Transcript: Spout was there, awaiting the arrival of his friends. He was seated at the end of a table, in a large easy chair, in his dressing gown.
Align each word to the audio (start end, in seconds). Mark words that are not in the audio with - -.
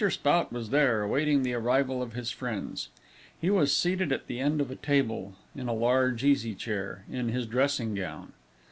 Spout 0.09 0.51
was 0.51 0.71
there, 0.71 1.03
awaiting 1.03 1.43
the 1.43 1.53
arrival 1.53 2.01
of 2.01 2.13
his 2.13 2.31
friends. 2.31 2.89
He 3.39 3.51
was 3.51 3.71
seated 3.71 4.11
at 4.11 4.25
the 4.25 4.39
end 4.39 4.59
of 4.59 4.71
a 4.71 4.75
table, 4.75 5.35
in 5.55 5.67
a 5.67 5.73
large 5.75 6.23
easy 6.23 6.55
chair, 6.55 7.05
in 7.07 7.29
his 7.29 7.45
dressing 7.45 7.93
gown. 7.93 8.33